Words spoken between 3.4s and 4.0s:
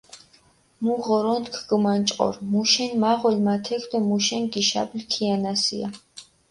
მა ექ დო